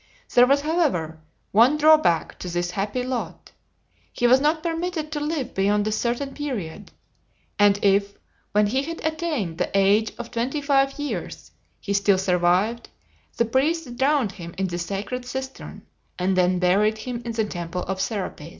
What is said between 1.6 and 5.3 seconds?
drawback to his happy lot: he was not permitted to